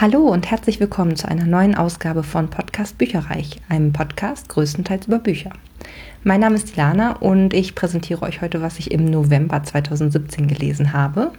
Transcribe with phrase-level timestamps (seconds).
[0.00, 5.18] Hallo und herzlich willkommen zu einer neuen Ausgabe von Podcast Bücherreich, einem Podcast größtenteils über
[5.18, 5.50] Bücher.
[6.24, 10.94] Mein Name ist Dilana und ich präsentiere euch heute, was ich im November 2017 gelesen
[10.94, 11.32] habe.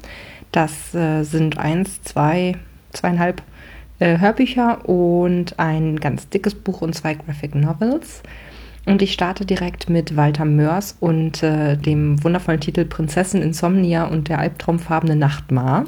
[0.52, 2.56] Das äh, sind eins, zwei,
[2.94, 3.42] zweieinhalb
[3.98, 8.22] äh, Hörbücher und ein ganz dickes Buch und zwei Graphic Novels.
[8.86, 14.28] Und ich starte direkt mit Walter Mörs und äh, dem wundervollen Titel Prinzessin Insomnia und
[14.28, 15.86] der albtraumfarbene Nachtmar.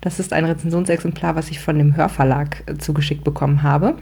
[0.00, 3.96] Das ist ein Rezensionsexemplar, was ich von dem Hörverlag äh, zugeschickt bekommen habe.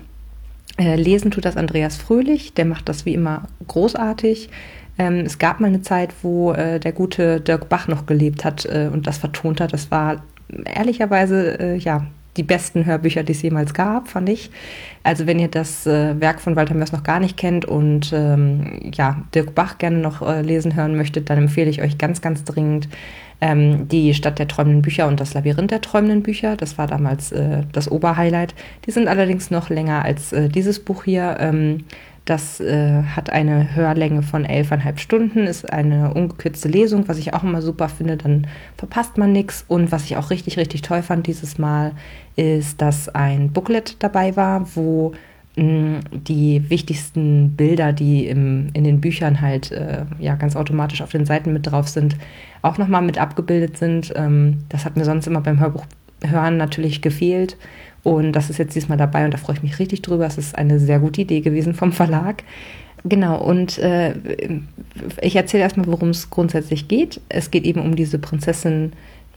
[0.76, 4.50] Äh, lesen tut das Andreas Fröhlich, der macht das wie immer großartig.
[4.98, 8.66] Ähm, es gab mal eine Zeit, wo äh, der gute Dirk Bach noch gelebt hat
[8.66, 9.72] äh, und das vertont hat.
[9.72, 10.22] Das war
[10.64, 12.06] ehrlicherweise äh, ja
[12.36, 14.50] die besten Hörbücher, die es jemals gab, fand ich.
[15.02, 18.80] Also wenn ihr das äh, Werk von Walter Mörs noch gar nicht kennt und ähm,
[18.94, 22.44] ja, Dirk Bach gerne noch äh, lesen hören möchtet, dann empfehle ich euch ganz, ganz
[22.44, 22.88] dringend
[23.40, 26.56] ähm, die Stadt der träumenden Bücher und das Labyrinth der träumenden Bücher.
[26.56, 28.54] Das war damals äh, das Oberhighlight.
[28.86, 31.36] Die sind allerdings noch länger als äh, dieses Buch hier.
[31.40, 31.84] Ähm,
[32.24, 37.42] das äh, hat eine Hörlänge von elfeinhalb Stunden, ist eine ungekürzte Lesung, was ich auch
[37.42, 38.46] immer super finde, dann
[38.78, 39.64] verpasst man nichts.
[39.68, 41.92] Und was ich auch richtig, richtig toll fand dieses Mal,
[42.36, 45.12] ist, dass ein Booklet dabei war, wo
[45.56, 51.02] mh, mm, die wichtigsten Bilder, die im, in den Büchern halt äh, ja ganz automatisch
[51.02, 52.16] auf den Seiten mit drauf sind,
[52.62, 54.14] auch nochmal mit abgebildet sind.
[54.16, 55.84] Ähm, das hat mir sonst immer beim Hörbuch
[56.24, 57.58] hören natürlich gefehlt.
[58.04, 60.26] Und das ist jetzt diesmal dabei und da freue ich mich richtig drüber.
[60.26, 62.44] Es ist eine sehr gute Idee gewesen vom Verlag.
[63.02, 64.14] Genau, und äh,
[65.20, 67.20] ich erzähle erstmal, worum es grundsätzlich geht.
[67.28, 68.92] Es geht eben um diese Prinzessin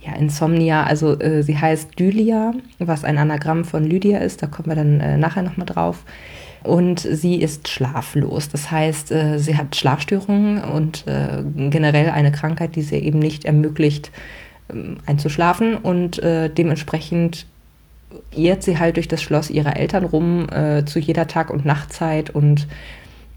[0.05, 4.69] ja, Insomnia, also äh, sie heißt Lydia, was ein Anagramm von Lydia ist, da kommen
[4.69, 6.03] wir dann äh, nachher nochmal drauf.
[6.63, 12.75] Und sie ist schlaflos, das heißt, äh, sie hat Schlafstörungen und äh, generell eine Krankheit,
[12.75, 14.11] die sie eben nicht ermöglicht,
[14.71, 17.45] ähm, einzuschlafen und äh, dementsprechend
[18.35, 22.29] irrt sie halt durch das Schloss ihrer Eltern rum äh, zu jeder Tag- und Nachtzeit
[22.29, 22.67] und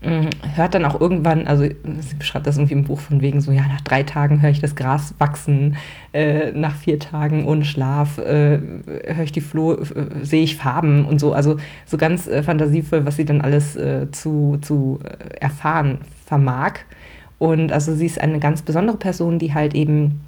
[0.02, 3.52] äh, hört dann auch irgendwann, also sie beschreibt das irgendwie im Buch von wegen so,
[3.52, 5.76] ja, nach drei Tagen höre ich das Gras wachsen,
[6.12, 9.84] äh, nach vier Tagen ohne Schlaf äh, höre ich die Floh, äh,
[10.22, 13.78] sehe ich Farben und so, also so ganz äh, fantasievoll, was sie dann alles
[14.12, 15.00] zu, zu
[15.40, 16.80] erfahren vermag.
[17.38, 20.20] Und also sie ist eine ganz besondere Person, die halt eben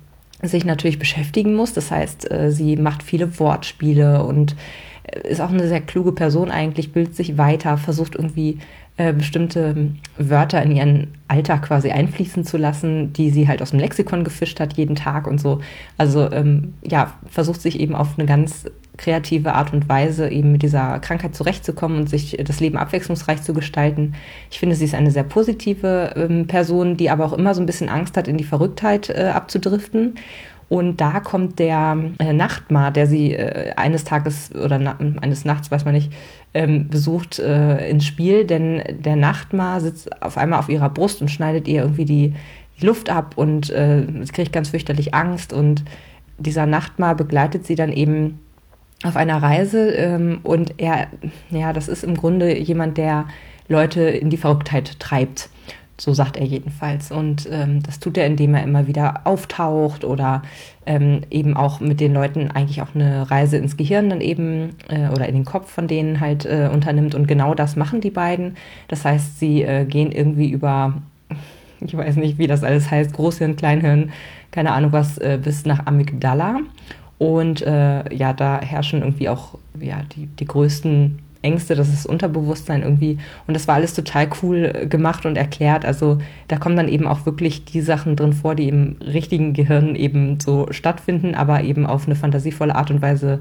[0.43, 1.73] sich natürlich beschäftigen muss.
[1.73, 4.57] Das heißt, äh, sie macht viele Wortspiele und
[5.05, 8.59] äh, ist auch eine sehr kluge Person eigentlich, bildet sich weiter, versucht irgendwie
[9.03, 13.81] äh, bestimmte Wörter in ihren Alltag quasi einfließen zu lassen, die sie halt aus dem
[13.81, 15.61] Lexikon gefischt hat jeden Tag und so.
[15.99, 18.67] Also ähm, ja, versucht sich eben auf eine ganz
[18.99, 23.55] kreative Art und Weise eben mit dieser Krankheit zurechtzukommen und sich das Leben abwechslungsreich zu
[23.55, 24.15] gestalten.
[24.53, 27.67] Ich finde, sie ist eine sehr positive ähm, Person, die aber auch immer so ein
[27.67, 30.15] bisschen Angst hat, in die Verrücktheit äh, abzudriften.
[30.69, 35.71] Und da kommt der äh, Nachtmar, der sie äh, eines Tages oder na, eines Nachts,
[35.71, 36.13] weiß man nicht,
[36.55, 38.45] ähm, besucht, äh, ins Spiel.
[38.45, 42.35] Denn der Nachtmar sitzt auf einmal auf ihrer Brust und schneidet ihr irgendwie die,
[42.81, 45.53] die Luft ab und äh, sie kriegt ganz fürchterlich Angst.
[45.53, 45.85] Und
[46.39, 48.41] dieser Nachtmar begleitet sie dann eben
[49.05, 51.09] auf einer Reise ähm, und er,
[51.51, 53.27] ja, das ist im Grunde jemand, der
[53.69, 55.49] Leute in die Verrücktheit treibt.
[56.03, 57.13] So sagt er jedenfalls.
[57.13, 60.43] Und ähm, das tut er, indem er immer wieder auftaucht oder
[60.85, 65.11] ähm, eben auch mit den Leuten eigentlich auch eine Reise ins Gehirn dann eben äh,
[65.11, 67.15] oder in den Kopf von denen halt äh, unternimmt.
[67.15, 68.57] Und genau das machen die beiden.
[68.89, 70.95] Das heißt, sie äh, gehen irgendwie über,
[71.81, 74.11] ich weiß nicht, wie das alles heißt, Großhirn, Kleinhirn,
[74.51, 76.63] keine Ahnung was, äh, bis nach Amygdala.
[77.19, 82.83] Und äh, ja, da herrschen irgendwie auch ja, die, die größten Ängste, das ist Unterbewusstsein
[82.83, 83.19] irgendwie.
[83.47, 85.85] Und das war alles total cool äh, gemacht und erklärt.
[85.85, 89.95] Also da kommen dann eben auch wirklich die Sachen drin vor, die im richtigen Gehirn
[89.95, 93.41] eben so stattfinden, aber eben auf eine fantasievolle Art und Weise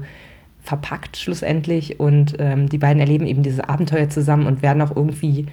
[0.60, 2.00] verpackt schlussendlich.
[2.00, 5.46] Und ähm, die beiden erleben eben diese Abenteuer zusammen und werden auch irgendwie,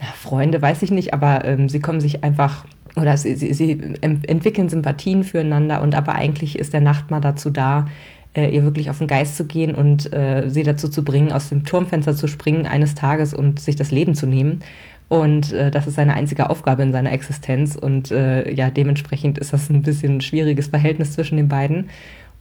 [0.00, 2.64] na, Freunde, weiß ich nicht, aber ähm, sie kommen sich einfach
[2.96, 7.86] oder sie, sie, sie entwickeln Sympathien füreinander und aber eigentlich ist der Nachtmar dazu da,
[8.34, 11.48] äh, ihr wirklich auf den Geist zu gehen und äh, sie dazu zu bringen, aus
[11.48, 14.60] dem Turmfenster zu springen eines Tages und sich das Leben zu nehmen.
[15.08, 17.74] Und äh, das ist seine einzige Aufgabe in seiner Existenz.
[17.74, 21.90] Und äh, ja, dementsprechend ist das ein bisschen ein schwieriges Verhältnis zwischen den beiden.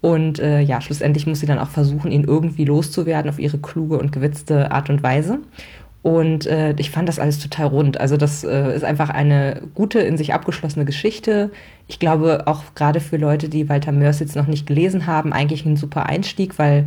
[0.01, 3.97] Und äh, ja, schlussendlich muss sie dann auch versuchen, ihn irgendwie loszuwerden auf ihre kluge
[3.97, 5.39] und gewitzte Art und Weise.
[6.01, 7.99] Und äh, ich fand das alles total rund.
[7.99, 11.51] Also das äh, ist einfach eine gute, in sich abgeschlossene Geschichte.
[11.87, 15.65] Ich glaube auch gerade für Leute, die Walter Mörs jetzt noch nicht gelesen haben, eigentlich
[15.65, 16.85] ein super Einstieg, weil,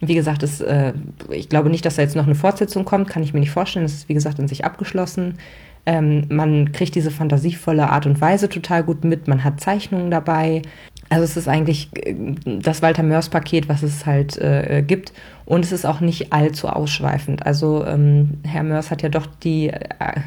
[0.00, 0.94] wie gesagt, es, äh,
[1.28, 3.84] ich glaube nicht, dass da jetzt noch eine Fortsetzung kommt, kann ich mir nicht vorstellen.
[3.84, 5.38] Es ist, wie gesagt, in sich abgeschlossen.
[5.86, 9.28] Ähm, man kriegt diese fantasievolle Art und Weise total gut mit.
[9.28, 10.62] Man hat Zeichnungen dabei.
[11.10, 12.14] Also es ist eigentlich äh,
[12.44, 15.12] das Walter Mörs-Paket, was es halt äh, gibt.
[15.44, 17.44] Und es ist auch nicht allzu ausschweifend.
[17.44, 19.80] Also ähm, Herr Mörs hat ja doch die äh,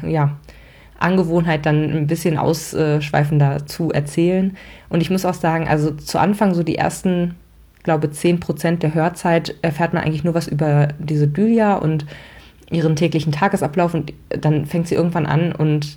[0.06, 0.36] ja,
[0.98, 4.56] Angewohnheit, dann ein bisschen ausschweifender zu erzählen.
[4.88, 7.34] Und ich muss auch sagen, also zu Anfang so die ersten,
[7.82, 12.06] glaube zehn Prozent der Hörzeit erfährt man eigentlich nur was über diese Dylia und
[12.70, 15.96] ihren täglichen Tagesablauf und dann fängt sie irgendwann an und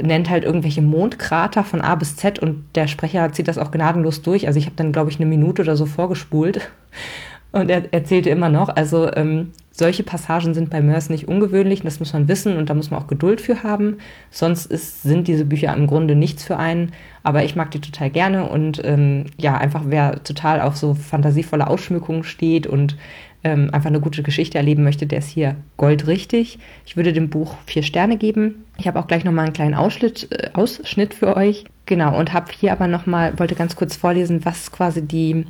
[0.00, 4.22] nennt halt irgendwelche Mondkrater von A bis Z und der Sprecher zieht das auch gnadenlos
[4.22, 4.46] durch.
[4.46, 6.70] Also ich habe dann, glaube ich, eine Minute oder so vorgespult
[7.52, 8.68] und er erzählte immer noch.
[8.70, 12.74] Also ähm, solche Passagen sind bei Mörs nicht ungewöhnlich, das muss man wissen und da
[12.74, 13.98] muss man auch Geduld für haben.
[14.30, 16.92] Sonst ist, sind diese Bücher im Grunde nichts für einen,
[17.22, 21.66] aber ich mag die total gerne und ähm, ja, einfach wer total auf so fantasievolle
[21.66, 22.96] Ausschmückungen steht und
[23.44, 26.58] ähm, einfach eine gute Geschichte erleben möchte, der ist hier goldrichtig.
[26.86, 28.64] Ich würde dem Buch vier Sterne geben.
[28.78, 31.64] Ich habe auch gleich nochmal einen kleinen Ausschnitt, äh, Ausschnitt für euch.
[31.86, 35.44] Genau, und habe hier aber nochmal, wollte ganz kurz vorlesen, was quasi die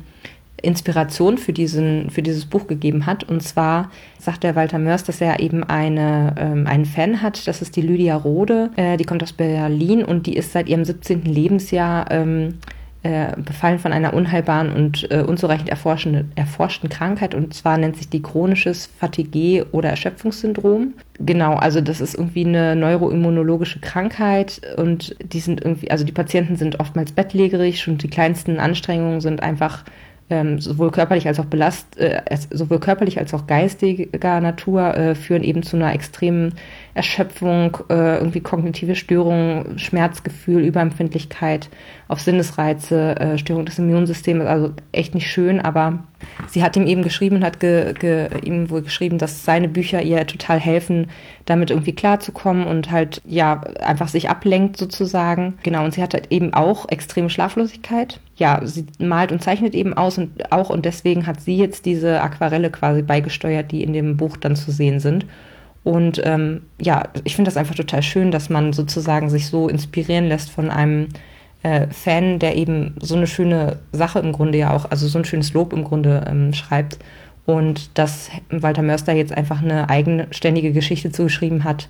[0.63, 3.23] Inspiration für, diesen, für dieses Buch gegeben hat.
[3.25, 7.47] Und zwar sagt der Walter Mörs, dass er eben eine, ähm, einen Fan hat.
[7.47, 8.71] Das ist die Lydia Rode.
[8.77, 11.23] Äh, die kommt aus Berlin und die ist seit ihrem 17.
[11.25, 12.55] Lebensjahr ähm,
[13.03, 18.21] äh, befallen von einer unheilbaren und äh, unzureichend erforschten Krankheit und zwar nennt sich die
[18.21, 20.93] chronisches Fatigue- oder Erschöpfungssyndrom.
[21.19, 26.55] Genau, also das ist irgendwie eine neuroimmunologische Krankheit und die sind irgendwie, also die Patienten
[26.55, 29.83] sind oftmals bettlägerig und die kleinsten Anstrengungen sind einfach
[30.29, 32.21] ähm, sowohl körperlich als auch belast, äh,
[32.51, 36.53] sowohl körperlich als auch geistiger Natur äh, führen eben zu einer extremen
[36.95, 41.69] Erschöpfung, äh, irgendwie kognitive Störungen, Schmerzgefühl, Überempfindlichkeit
[42.07, 46.03] auf Sinnesreize, äh, Störung des Immunsystems, also echt nicht schön, aber
[46.47, 50.03] sie hat ihm eben geschrieben und hat ge, ge, ihm wohl geschrieben, dass seine Bücher
[50.03, 51.07] ihr total helfen,
[51.45, 55.55] damit irgendwie klarzukommen und halt ja einfach sich ablenkt sozusagen.
[55.63, 58.19] Genau, und sie hat halt eben auch extreme Schlaflosigkeit.
[58.35, 62.21] Ja, sie malt und zeichnet eben aus und auch und deswegen hat sie jetzt diese
[62.21, 65.25] Aquarelle quasi beigesteuert, die in dem Buch dann zu sehen sind.
[65.83, 70.27] Und ähm, ja, ich finde das einfach total schön, dass man sozusagen sich so inspirieren
[70.27, 71.09] lässt von einem
[71.63, 75.25] äh, Fan, der eben so eine schöne Sache im Grunde ja auch, also so ein
[75.25, 76.99] schönes Lob im Grunde ähm, schreibt.
[77.45, 81.89] Und dass Walter Mörster jetzt einfach eine eigenständige Geschichte zugeschrieben hat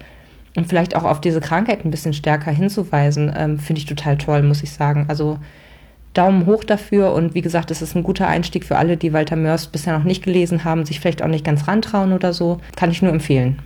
[0.56, 4.42] und vielleicht auch auf diese Krankheit ein bisschen stärker hinzuweisen, ähm, finde ich total toll,
[4.42, 5.06] muss ich sagen.
[5.08, 5.38] Also
[6.14, 9.36] Daumen hoch dafür und wie gesagt, es ist ein guter Einstieg für alle, die Walter
[9.36, 12.60] Mörs bisher noch nicht gelesen haben, sich vielleicht auch nicht ganz rantrauen oder so.
[12.76, 13.60] Kann ich nur empfehlen.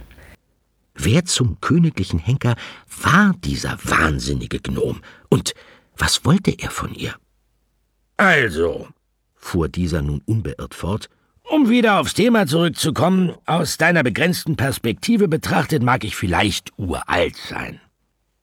[0.97, 2.55] Wer zum königlichen Henker
[3.01, 5.01] war dieser wahnsinnige Gnom?
[5.29, 5.53] Und
[5.95, 7.13] was wollte er von ihr?
[8.17, 8.87] Also,
[9.35, 11.09] fuhr dieser nun unbeirrt fort,
[11.43, 17.79] um wieder aufs Thema zurückzukommen, aus deiner begrenzten Perspektive betrachtet mag ich vielleicht uralt sein.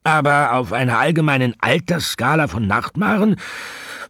[0.03, 3.35] Aber auf einer allgemeinen Altersskala von Nachtmaren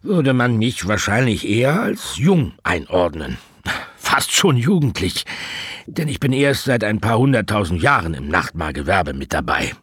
[0.02, 3.38] würde man mich wahrscheinlich eher als jung einordnen.
[4.16, 5.26] Fast schon jugendlich
[5.86, 9.74] denn ich bin erst seit ein paar hunderttausend Jahren im Nachtmar-Gewerbe mit dabei.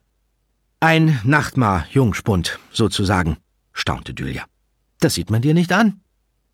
[0.79, 3.37] Ein Nachtmar-Jungspund, sozusagen,
[3.73, 4.45] staunte Dylja.
[4.99, 6.01] Das sieht man dir nicht an.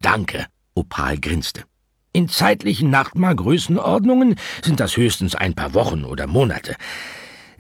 [0.01, 0.45] Danke,
[0.75, 1.63] Opal grinste.
[2.11, 6.75] In zeitlichen Nachtmar-Größenordnungen sind das höchstens ein paar Wochen oder Monate.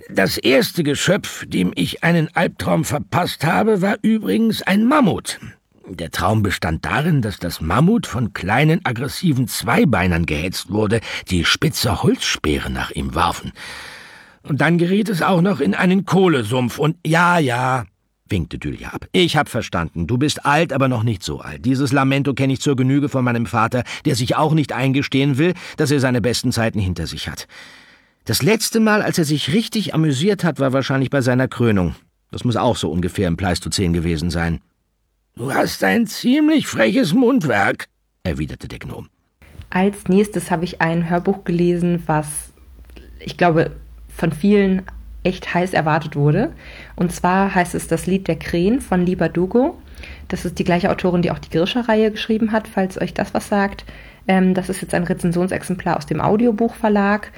[0.09, 5.39] Das erste Geschöpf, dem ich einen Albtraum verpasst habe, war übrigens ein Mammut.
[5.91, 12.03] Der Traum bestand darin, dass das Mammut von kleinen aggressiven Zweibeinern gehetzt wurde, die spitze
[12.03, 13.53] Holzspeere nach ihm warfen.
[14.43, 17.85] Und dann geriet es auch noch in einen Kohlesumpf und ja, ja,
[18.29, 19.07] winkte Dülja ab.
[19.11, 20.05] Ich hab verstanden.
[20.05, 21.65] Du bist alt, aber noch nicht so alt.
[21.65, 25.53] Dieses Lamento kenne ich zur Genüge von meinem Vater, der sich auch nicht eingestehen will,
[25.77, 27.47] dass er seine besten Zeiten hinter sich hat.
[28.25, 31.95] Das letzte Mal, als er sich richtig amüsiert hat, war wahrscheinlich bei seiner Krönung.
[32.31, 34.61] Das muss auch so ungefähr im Pleistozän gewesen sein.
[35.39, 37.85] Du hast ein ziemlich freches Mundwerk,
[38.23, 39.07] erwiderte der Gnom.
[39.69, 42.51] Als nächstes habe ich ein Hörbuch gelesen, was
[43.21, 43.71] ich glaube
[44.09, 44.81] von vielen
[45.23, 46.51] echt heiß erwartet wurde.
[46.97, 49.81] Und zwar heißt es Das Lied der Krähen von Liba Dugo.
[50.27, 53.47] Das ist die gleiche Autorin, die auch die Grischer-Reihe geschrieben hat, falls euch das was
[53.47, 53.85] sagt.
[54.27, 57.31] Ähm, das ist jetzt ein Rezensionsexemplar aus dem Audiobuchverlag.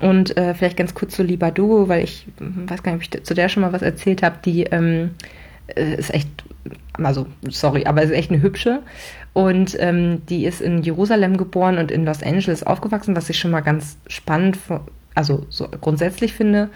[0.00, 3.24] Und äh, vielleicht ganz kurz zu Liba Dugo, weil ich weiß gar nicht, ob ich
[3.24, 4.36] zu der schon mal was erzählt habe.
[4.44, 5.16] Die ähm,
[5.66, 6.28] äh, ist echt
[6.94, 8.82] also sorry, aber ist echt eine hübsche.
[9.32, 13.52] Und ähm, die ist in Jerusalem geboren und in Los Angeles aufgewachsen, was ich schon
[13.52, 14.58] mal ganz spannend,
[15.14, 16.68] also so grundsätzlich finde.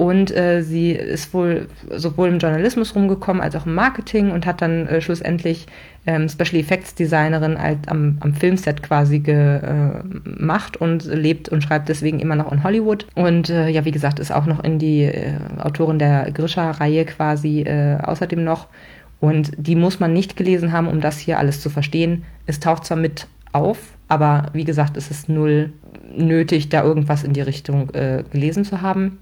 [0.00, 4.62] Und äh, sie ist wohl sowohl im Journalismus rumgekommen als auch im Marketing und hat
[4.62, 5.66] dann äh, schlussendlich
[6.06, 11.90] ähm, Special Effects Designerin halt am, am Filmset quasi gemacht äh, und lebt und schreibt
[11.90, 13.06] deswegen immer noch in Hollywood.
[13.14, 17.60] Und äh, ja, wie gesagt, ist auch noch in die äh, Autorin der Grisha-Reihe quasi
[17.60, 18.68] äh, außerdem noch
[19.20, 22.24] Und die muss man nicht gelesen haben, um das hier alles zu verstehen.
[22.46, 25.72] Es taucht zwar mit auf, aber wie gesagt, es ist null
[26.16, 29.18] nötig, da irgendwas in die Richtung äh, gelesen zu haben.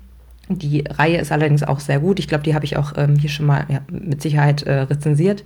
[0.49, 2.19] Die Reihe ist allerdings auch sehr gut.
[2.19, 5.45] Ich glaube, die habe ich auch ähm, hier schon mal ja, mit Sicherheit äh, rezensiert.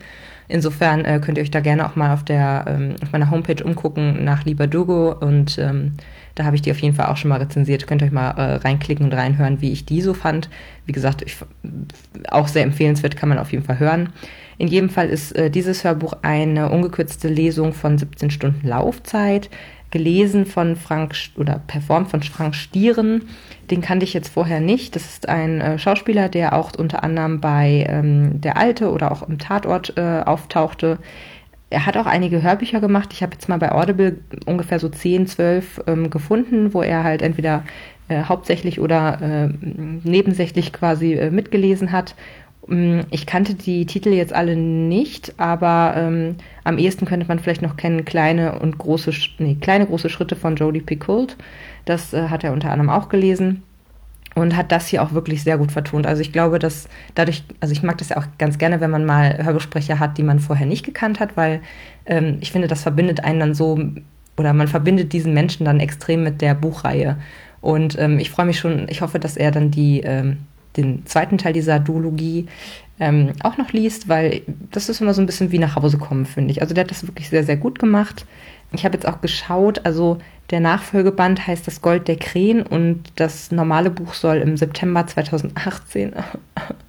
[0.48, 3.62] Insofern äh, könnt ihr euch da gerne auch mal auf, der, ähm, auf meiner Homepage
[3.64, 5.94] umgucken nach Liberdugo und ähm,
[6.34, 7.86] da habe ich die auf jeden Fall auch schon mal rezensiert.
[7.86, 10.48] Könnt ihr euch mal äh, reinklicken und reinhören, wie ich die so fand.
[10.86, 11.36] Wie gesagt, ich,
[12.28, 14.10] auch sehr empfehlenswert, kann man auf jeden Fall hören.
[14.58, 19.50] In jedem Fall ist äh, dieses Hörbuch eine ungekürzte Lesung von 17 Stunden Laufzeit
[19.92, 23.28] gelesen von Frank oder performt von Frank Stieren.
[23.70, 24.96] Den kannte ich jetzt vorher nicht.
[24.96, 29.28] Das ist ein äh, Schauspieler, der auch unter anderem bei ähm, Der Alte oder auch
[29.28, 30.98] im Tatort äh, auftauchte.
[31.70, 33.10] Er hat auch einige Hörbücher gemacht.
[33.12, 37.22] Ich habe jetzt mal bei Audible ungefähr so 10, 12 ähm, gefunden, wo er halt
[37.22, 37.62] entweder
[38.08, 39.48] äh, hauptsächlich oder äh,
[40.04, 42.14] nebensächlich quasi äh, mitgelesen hat.
[42.66, 47.62] Mm, ich kannte die Titel jetzt alle nicht, aber ähm, am ehesten könnte man vielleicht
[47.62, 51.36] noch kennen kleine und große, nee, kleine große Schritte von Jodie Picoult.
[51.84, 53.62] Das äh, hat er unter anderem auch gelesen
[54.34, 56.06] und hat das hier auch wirklich sehr gut vertont.
[56.06, 59.04] Also ich glaube, dass dadurch, also ich mag das ja auch ganz gerne, wenn man
[59.04, 61.60] mal Hörbesprecher hat, die man vorher nicht gekannt hat, weil
[62.06, 63.78] ähm, ich finde, das verbindet einen dann so
[64.36, 67.16] oder man verbindet diesen Menschen dann extrem mit der Buchreihe.
[67.60, 70.38] Und ähm, ich freue mich schon, ich hoffe, dass er dann die ähm,
[70.76, 72.46] den zweiten Teil dieser Duologie
[73.00, 76.26] ähm, auch noch liest, weil das ist immer so ein bisschen wie nach Hause kommen,
[76.26, 76.62] finde ich.
[76.62, 78.26] Also der hat das wirklich sehr, sehr gut gemacht.
[78.72, 80.18] Ich habe jetzt auch geschaut, also
[80.50, 86.12] der Nachfolgeband heißt Das Gold der Krähen und das normale Buch soll im September 2018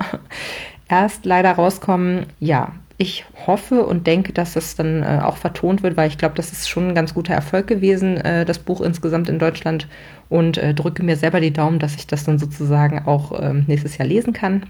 [0.88, 2.28] erst leider rauskommen.
[2.40, 6.36] Ja, ich hoffe und denke, dass das dann äh, auch vertont wird, weil ich glaube,
[6.36, 9.89] das ist schon ein ganz guter Erfolg gewesen, äh, das Buch insgesamt in Deutschland.
[10.29, 13.98] Und äh, drücke mir selber die Daumen, dass ich das dann sozusagen auch ähm, nächstes
[13.98, 14.63] Jahr lesen kann.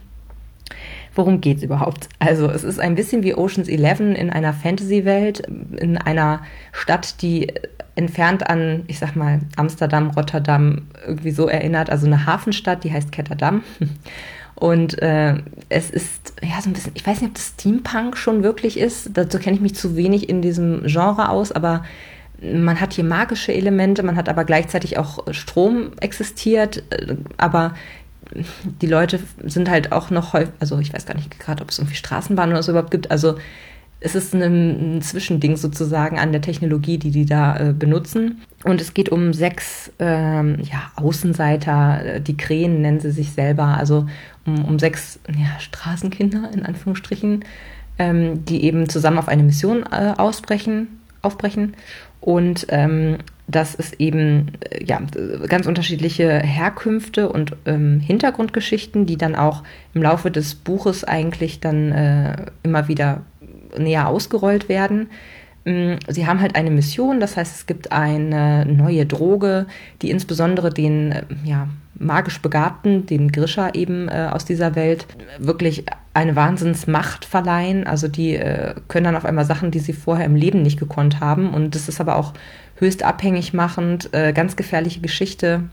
[1.14, 2.10] Worum geht es überhaupt?
[2.18, 5.42] Also es ist ein bisschen wie Oceans 11 in einer Fantasy-Welt,
[5.78, 7.54] in einer Stadt, die
[7.94, 11.92] entfernt an, ich sag mal, Amsterdam, Rotterdam irgendwie so erinnert.
[11.92, 13.62] Also eine Hafenstadt, die heißt Ketterdam.
[14.64, 18.44] Und äh, es ist ja so ein bisschen, ich weiß nicht, ob das Steampunk schon
[18.44, 19.10] wirklich ist.
[19.14, 21.84] Dazu kenne ich mich zu wenig in diesem Genre aus, aber
[22.42, 27.74] man hat hier magische Elemente, man hat aber gleichzeitig auch Strom existiert, äh, aber
[28.82, 31.80] die Leute sind halt auch noch häufig, also ich weiß gar nicht gerade, ob es
[31.80, 33.12] irgendwie Straßenbahnen oder so überhaupt gibt.
[33.12, 33.36] Also
[34.04, 38.42] es ist ein, ein Zwischending sozusagen an der Technologie, die die da äh, benutzen.
[38.66, 44.06] Und es geht um sechs ähm, ja, Außenseiter, die Krähen nennen sie sich selber, also
[44.46, 47.46] um, um sechs ja, Straßenkinder in Anführungsstrichen,
[47.98, 51.76] ähm, die eben zusammen auf eine Mission äh, ausbrechen, aufbrechen.
[52.20, 55.02] Und ähm, das ist eben äh, ja,
[55.48, 61.92] ganz unterschiedliche Herkünfte und ähm, Hintergrundgeschichten, die dann auch im Laufe des Buches eigentlich dann
[61.92, 63.22] äh, immer wieder
[63.78, 65.10] näher ausgerollt werden.
[65.66, 69.66] Mm, sie haben halt eine Mission, das heißt, es gibt eine neue Droge,
[70.02, 75.08] die insbesondere den äh, ja, magisch Begabten, den Grisha eben äh, aus dieser Welt,
[75.40, 77.88] wirklich eine Wahnsinnsmacht verleihen.
[77.88, 81.20] Also die äh, können dann auf einmal Sachen, die sie vorher im Leben nicht gekonnt
[81.20, 81.54] haben.
[81.54, 82.34] Und das ist aber auch
[82.76, 85.64] höchst abhängig machend, äh, ganz gefährliche Geschichte.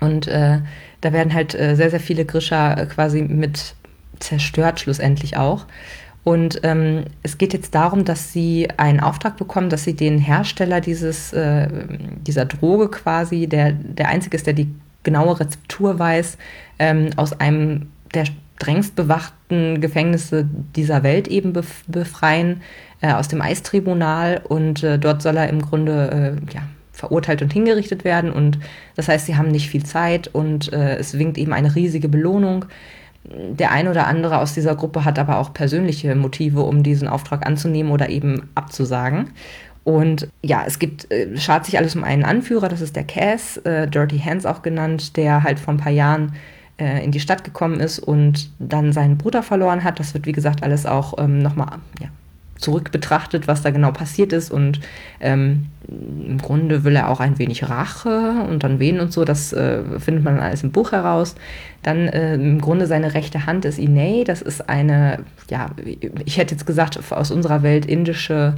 [0.00, 0.60] Und äh,
[1.00, 3.74] da werden halt äh, sehr, sehr viele Grisha quasi mit
[4.18, 5.66] zerstört schlussendlich auch.
[6.22, 10.80] Und ähm, es geht jetzt darum, dass sie einen Auftrag bekommen, dass sie den Hersteller
[10.80, 11.68] dieses, äh,
[12.26, 14.68] dieser Droge quasi, der der einzige ist, der die
[15.02, 16.36] genaue Rezeptur weiß,
[16.78, 18.26] ähm, aus einem der
[18.60, 20.46] strengst bewachten Gefängnisse
[20.76, 21.54] dieser Welt eben
[21.88, 22.60] befreien,
[23.00, 24.42] äh, aus dem Eistribunal.
[24.46, 26.62] Und äh, dort soll er im Grunde äh, ja,
[26.92, 28.30] verurteilt und hingerichtet werden.
[28.30, 28.58] Und
[28.96, 32.66] das heißt, sie haben nicht viel Zeit und äh, es winkt eben eine riesige Belohnung.
[33.24, 37.46] Der ein oder andere aus dieser Gruppe hat aber auch persönliche Motive, um diesen Auftrag
[37.46, 39.30] anzunehmen oder eben abzusagen.
[39.84, 43.56] Und ja, es gibt, äh, schart sich alles um einen Anführer, das ist der Cass,
[43.58, 46.34] äh, Dirty Hands auch genannt, der halt vor ein paar Jahren
[46.78, 49.98] äh, in die Stadt gekommen ist und dann seinen Bruder verloren hat.
[49.98, 52.08] Das wird, wie gesagt, alles auch ähm, nochmal ja,
[52.60, 54.50] zurück betrachtet, was da genau passiert ist.
[54.50, 54.80] Und
[55.20, 59.24] ähm, im Grunde will er auch ein wenig Rache und dann wen und so.
[59.24, 61.34] Das äh, findet man alles im Buch heraus.
[61.82, 64.24] Dann äh, im Grunde seine rechte Hand ist Inei.
[64.24, 65.70] Das ist eine, ja,
[66.24, 68.54] ich hätte jetzt gesagt, aus unserer Welt indische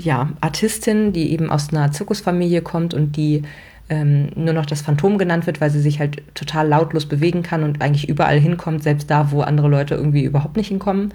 [0.00, 3.42] ja, Artistin, die eben aus einer Zirkusfamilie kommt und die
[3.88, 7.62] ähm, nur noch das Phantom genannt wird, weil sie sich halt total lautlos bewegen kann
[7.62, 11.12] und eigentlich überall hinkommt, selbst da, wo andere Leute irgendwie überhaupt nicht hinkommen.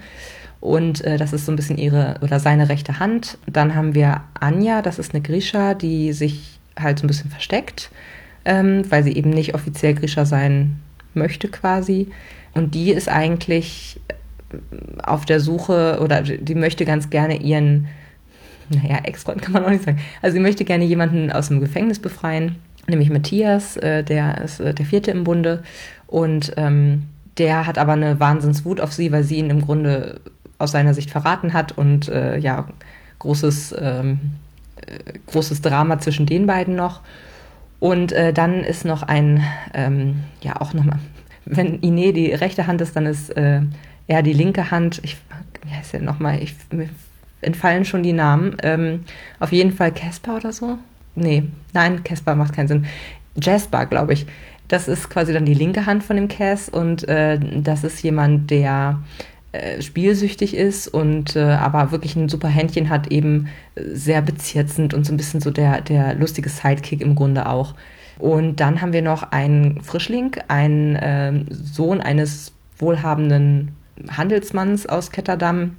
[0.62, 3.36] Und äh, das ist so ein bisschen ihre oder seine rechte Hand.
[3.46, 7.90] Dann haben wir Anja, das ist eine Grisha, die sich halt so ein bisschen versteckt,
[8.44, 10.80] ähm, weil sie eben nicht offiziell Grisha sein
[11.14, 12.06] möchte quasi.
[12.54, 14.00] Und die ist eigentlich
[15.02, 17.88] auf der Suche oder die möchte ganz gerne ihren,
[18.68, 19.98] naja, Ex-Freund kann man auch nicht sagen.
[20.22, 22.54] Also sie möchte gerne jemanden aus dem Gefängnis befreien,
[22.86, 25.64] nämlich Matthias, äh, der ist äh, der vierte im Bunde.
[26.06, 30.20] Und ähm, der hat aber eine Wahnsinnswut auf sie, weil sie ihn im Grunde
[30.62, 32.66] aus seiner Sicht verraten hat und äh, ja,
[33.18, 34.18] großes, ähm,
[34.76, 37.00] äh, großes Drama zwischen den beiden noch.
[37.80, 39.42] Und äh, dann ist noch ein,
[39.74, 41.00] ähm, ja, auch nochmal,
[41.44, 43.60] wenn Ine die rechte Hand ist, dann ist äh,
[44.06, 45.00] er die linke Hand.
[45.02, 45.16] Ich,
[45.64, 46.42] wie heißt der nochmal?
[46.42, 46.88] Ich, mir
[47.40, 48.56] entfallen schon die Namen.
[48.62, 49.04] Ähm,
[49.40, 50.78] auf jeden Fall Casper oder so?
[51.14, 52.86] Nee, nein, Casper macht keinen Sinn.
[53.34, 54.26] Jasper, glaube ich.
[54.68, 58.50] Das ist quasi dann die linke Hand von dem Cass und äh, das ist jemand,
[58.50, 59.00] der
[59.52, 65.04] äh, spielsüchtig ist und äh, aber wirklich ein super Händchen hat, eben sehr bezirzend und
[65.04, 67.74] so ein bisschen so der, der lustige Sidekick im Grunde auch.
[68.18, 73.72] Und dann haben wir noch einen Frischling, einen äh, Sohn eines wohlhabenden
[74.10, 75.76] Handelsmanns aus Ketterdam,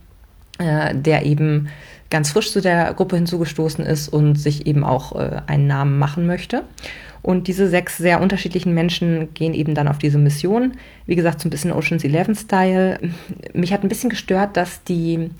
[0.60, 1.70] äh, der eben
[2.10, 6.28] ganz frisch zu der Gruppe hinzugestoßen ist und sich eben auch äh, einen Namen machen
[6.28, 6.64] möchte.
[7.24, 10.74] Und diese sechs sehr unterschiedlichen Menschen gehen eben dann auf diese Mission.
[11.08, 13.00] Wie gesagt, so ein bisschen Oceans 11-Style.
[13.54, 15.32] Mich hat ein bisschen gestört, dass die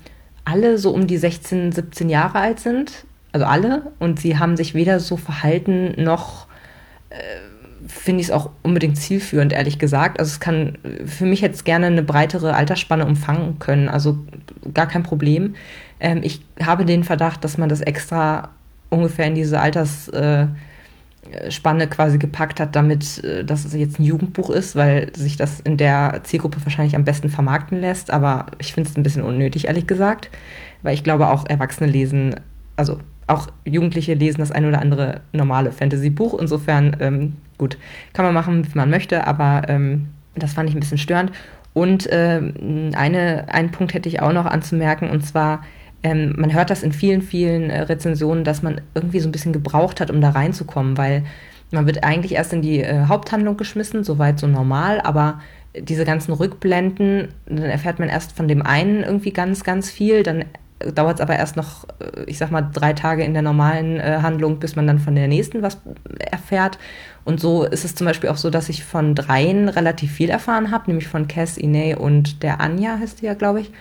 [0.44, 3.04] alle so um die 16, 17 Jahre alt sind.
[3.32, 3.92] Also alle.
[3.98, 6.46] Und sie haben sich weder so verhalten noch
[7.10, 7.16] äh,
[7.86, 10.18] finde ich es auch unbedingt zielführend, ehrlich gesagt.
[10.18, 13.88] Also es kann für mich jetzt gerne eine breitere Altersspanne umfangen können.
[13.88, 14.18] Also
[14.72, 15.54] gar kein Problem.
[16.00, 18.50] Ähm, ich habe den Verdacht, dass man das extra
[18.90, 20.46] ungefähr in diese Alters äh,
[21.48, 25.60] Spanne quasi gepackt hat, damit äh, dass es jetzt ein Jugendbuch ist, weil sich das
[25.60, 28.10] in der Zielgruppe wahrscheinlich am besten vermarkten lässt.
[28.10, 30.30] Aber ich finde es ein bisschen unnötig, ehrlich gesagt,
[30.82, 32.36] weil ich glaube, auch Erwachsene lesen,
[32.76, 36.38] also auch Jugendliche lesen das ein oder andere normale Fantasy-Buch.
[36.38, 37.78] Insofern, ähm, gut,
[38.12, 41.32] kann man machen, wie man möchte, aber ähm, das fand ich ein bisschen störend.
[41.72, 42.40] Und äh,
[42.94, 45.62] eine, einen Punkt hätte ich auch noch anzumerken, und zwar,
[46.04, 49.54] ähm, man hört das in vielen, vielen äh, Rezensionen, dass man irgendwie so ein bisschen
[49.54, 51.24] gebraucht hat, um da reinzukommen, weil
[51.70, 55.40] man wird eigentlich erst in die äh, Haupthandlung geschmissen, soweit so normal, aber
[55.76, 60.44] diese ganzen Rückblenden, dann erfährt man erst von dem einen irgendwie ganz, ganz viel, dann
[60.94, 64.18] dauert es aber erst noch, äh, ich sag mal, drei Tage in der normalen äh,
[64.20, 65.78] Handlung, bis man dann von der nächsten was
[66.18, 66.78] erfährt.
[67.24, 70.70] Und so ist es zum Beispiel auch so, dass ich von dreien relativ viel erfahren
[70.70, 73.72] habe, nämlich von Cass, Ine und der Anja heißt die ja, glaube ich.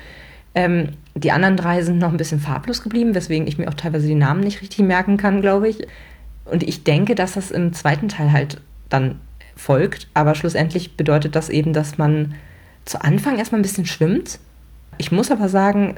[0.55, 4.07] Ähm, die anderen drei sind noch ein bisschen farblos geblieben, weswegen ich mir auch teilweise
[4.07, 5.87] die Namen nicht richtig merken kann, glaube ich.
[6.45, 9.19] Und ich denke, dass das im zweiten Teil halt dann
[9.55, 10.07] folgt.
[10.13, 12.35] Aber schlussendlich bedeutet das eben, dass man
[12.85, 14.39] zu Anfang erstmal ein bisschen schwimmt.
[14.97, 15.95] Ich muss aber sagen,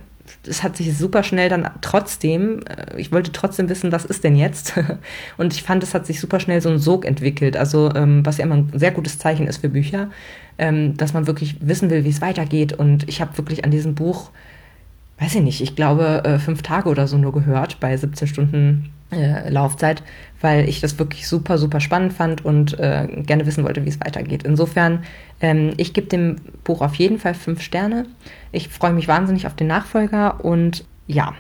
[0.48, 4.36] es hat sich super schnell dann trotzdem, äh, ich wollte trotzdem wissen, was ist denn
[4.36, 4.74] jetzt?
[5.38, 7.58] Und ich fand, es hat sich super schnell so ein Sog entwickelt.
[7.58, 10.10] Also, ähm, was ja immer ein sehr gutes Zeichen ist für Bücher,
[10.58, 12.74] ähm, dass man wirklich wissen will, wie es weitergeht.
[12.74, 14.32] Und ich habe wirklich an diesem Buch,
[15.20, 18.92] weiß ich nicht, ich glaube, äh, fünf Tage oder so nur gehört bei 17 Stunden
[19.12, 20.04] äh, Laufzeit,
[20.42, 24.00] weil ich das wirklich super, super spannend fand und äh, gerne wissen wollte, wie es
[24.00, 24.44] weitergeht.
[24.44, 25.04] Insofern,
[25.42, 28.06] ähm, ich gebe dem Buch auf jeden Fall fünf Sterne.
[28.52, 31.34] Ich freue mich wahnsinnig auf den Nachfolger und ja,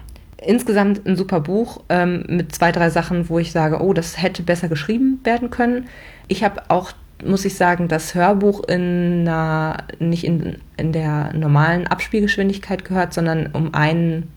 [0.45, 4.43] insgesamt ein super Buch ähm, mit zwei, drei Sachen, wo ich sage, oh, das hätte
[4.43, 5.87] besser geschrieben werden können.
[6.27, 6.91] Ich habe auch,
[7.25, 13.47] muss ich sagen, das Hörbuch in einer, nicht in, in der normalen Abspielgeschwindigkeit gehört, sondern
[13.53, 14.31] um einen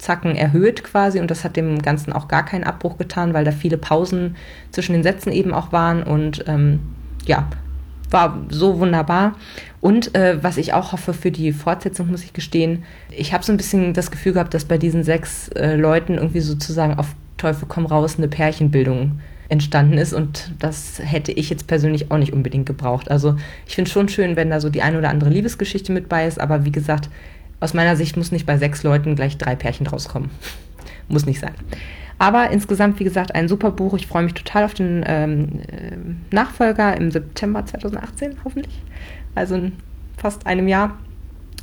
[0.00, 3.52] Zacken erhöht quasi und das hat dem Ganzen auch gar keinen Abbruch getan, weil da
[3.52, 4.36] viele Pausen
[4.70, 6.80] zwischen den Sätzen eben auch waren und ähm,
[7.26, 7.48] ja,
[8.10, 9.36] war so wunderbar.
[9.80, 13.52] Und äh, was ich auch hoffe für die Fortsetzung, muss ich gestehen, ich habe so
[13.52, 17.66] ein bisschen das Gefühl gehabt, dass bei diesen sechs äh, Leuten irgendwie sozusagen auf Teufel
[17.68, 22.66] komm raus eine Pärchenbildung entstanden ist und das hätte ich jetzt persönlich auch nicht unbedingt
[22.66, 23.10] gebraucht.
[23.10, 23.36] Also
[23.66, 26.40] ich finde schon schön, wenn da so die eine oder andere Liebesgeschichte mit bei ist,
[26.40, 27.10] aber wie gesagt,
[27.60, 30.30] aus meiner Sicht muss nicht bei sechs Leuten gleich drei Pärchen rauskommen.
[31.08, 31.54] muss nicht sein.
[32.18, 33.94] Aber insgesamt, wie gesagt, ein super Buch.
[33.94, 35.96] Ich freue mich total auf den ähm, äh,
[36.34, 38.82] Nachfolger im September 2018, hoffentlich.
[39.34, 39.72] Also in
[40.18, 40.98] fast einem Jahr.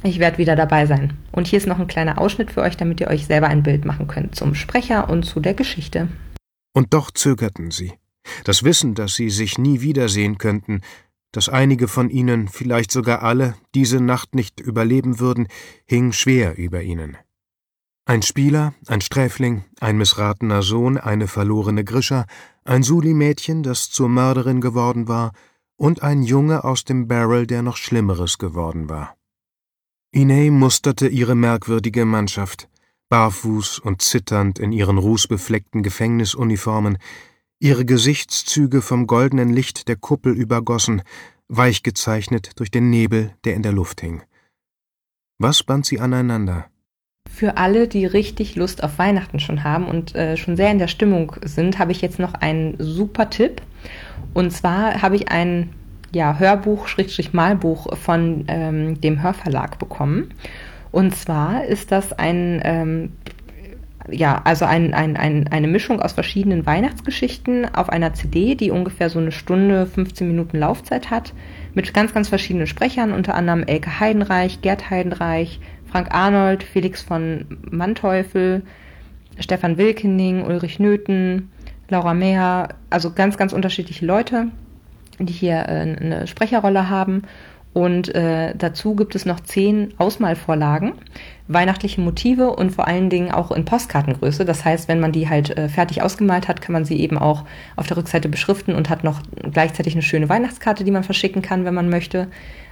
[0.04, 1.14] Ich werde wieder dabei sein.
[1.32, 3.86] Und hier ist noch ein kleiner Ausschnitt für euch, damit ihr euch selber ein Bild
[3.86, 6.08] machen könnt zum Sprecher und zu der Geschichte.
[6.74, 7.94] Und doch zögerten sie.
[8.44, 10.82] Das Wissen, dass sie sich nie wiedersehen könnten,
[11.38, 15.48] dass einige von ihnen, vielleicht sogar alle, diese Nacht nicht überleben würden,
[15.86, 17.16] hing schwer über ihnen.
[18.06, 22.26] Ein Spieler, ein Sträfling, ein missratener Sohn, eine verlorene Grischa,
[22.64, 25.32] ein Suli-Mädchen, das zur Mörderin geworden war,
[25.76, 29.16] und ein Junge aus dem Barrel, der noch Schlimmeres geworden war.
[30.12, 32.68] Iney musterte ihre merkwürdige Mannschaft,
[33.10, 36.98] barfuß und zitternd in ihren rußbefleckten Gefängnisuniformen,
[37.60, 41.02] ihre Gesichtszüge vom goldenen Licht der Kuppel übergossen,
[41.48, 44.24] weich gezeichnet durch den Nebel, der in der Luft hing.
[45.40, 46.66] Was band sie aneinander?
[47.30, 50.88] Für alle, die richtig Lust auf Weihnachten schon haben und äh, schon sehr in der
[50.88, 53.62] Stimmung sind, habe ich jetzt noch einen super Tipp.
[54.34, 55.70] Und zwar habe ich ein
[56.12, 60.34] ja, Hörbuch, Schrägstrich Malbuch von ähm, dem Hörverlag bekommen.
[60.92, 63.12] Und zwar ist das ein, ähm,
[64.10, 69.10] ja, also ein, ein, ein, eine Mischung aus verschiedenen Weihnachtsgeschichten auf einer CD, die ungefähr
[69.10, 71.34] so eine Stunde, 15 Minuten Laufzeit hat,
[71.74, 77.46] mit ganz, ganz verschiedenen Sprechern, unter anderem Elke Heidenreich, Gerd Heidenreich, Frank Arnold, Felix von
[77.70, 78.64] Manteuffel,
[79.40, 81.52] Stefan Wilkening, Ulrich Nöthen,
[81.90, 84.48] Laura Mehr, also ganz, ganz unterschiedliche Leute,
[85.20, 87.24] die hier äh, eine Sprecherrolle haben.
[87.78, 90.94] Und äh, dazu gibt es noch zehn Ausmalvorlagen,
[91.48, 94.46] weihnachtliche Motive und vor allen Dingen auch in Postkartengröße.
[94.46, 97.44] Das heißt, wenn man die halt äh, fertig ausgemalt hat, kann man sie eben auch
[97.76, 99.22] auf der Rückseite beschriften und hat noch
[99.54, 102.30] gleichzeitig eine schöne Weihnachtskarte, die man verschicken kann, wenn man möchte.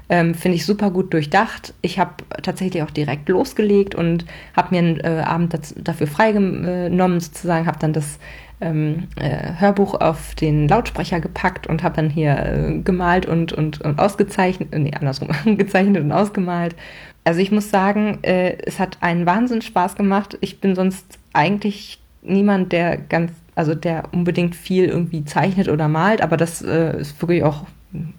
[0.09, 1.75] Ähm, Finde ich super gut durchdacht.
[1.83, 7.19] Ich habe tatsächlich auch direkt losgelegt und habe mir einen äh, Abend das, dafür freigenommen,
[7.19, 8.17] sozusagen, habe dann das
[8.61, 13.81] ähm, äh, Hörbuch auf den Lautsprecher gepackt und habe dann hier äh, gemalt und, und,
[13.81, 16.75] und ausgezeichnet, nee, andersrum, gezeichnet und ausgemalt.
[17.23, 20.37] Also ich muss sagen, äh, es hat einen Wahnsinn Spaß gemacht.
[20.41, 26.21] Ich bin sonst eigentlich niemand, der ganz, also der unbedingt viel irgendwie zeichnet oder malt,
[26.21, 27.65] aber das äh, ist wirklich auch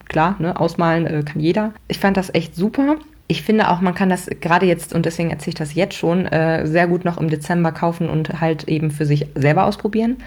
[0.08, 1.72] klar, ne, ausmalen äh, kann jeder.
[1.88, 2.96] Ich fand das echt super.
[3.28, 6.26] Ich finde auch, man kann das gerade jetzt, und deswegen erzähle ich das jetzt schon,
[6.26, 10.18] äh, sehr gut noch im Dezember kaufen und halt eben für sich selber ausprobieren.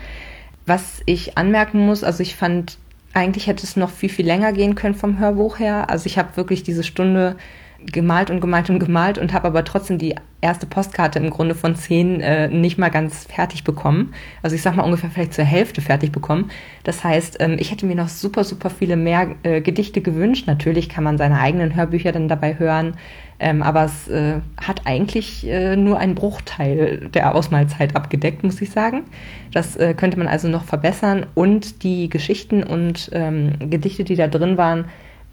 [0.65, 2.77] Was ich anmerken muss, also ich fand,
[3.13, 5.89] eigentlich hätte es noch viel, viel länger gehen können vom Hörbuch her.
[5.89, 7.37] Also ich habe wirklich diese Stunde
[7.85, 11.75] gemalt und gemalt und gemalt und habe aber trotzdem die erste Postkarte im Grunde von
[11.75, 14.13] zehn äh, nicht mal ganz fertig bekommen.
[14.41, 16.49] Also ich sag mal ungefähr vielleicht zur Hälfte fertig bekommen.
[16.83, 20.47] Das heißt, ähm, ich hätte mir noch super, super viele mehr äh, Gedichte gewünscht.
[20.47, 22.95] Natürlich kann man seine eigenen Hörbücher dann dabei hören,
[23.39, 28.71] ähm, aber es äh, hat eigentlich äh, nur einen Bruchteil der Ausmalzeit abgedeckt, muss ich
[28.71, 29.03] sagen.
[29.51, 34.27] Das äh, könnte man also noch verbessern und die Geschichten und ähm, Gedichte, die da
[34.27, 34.85] drin waren,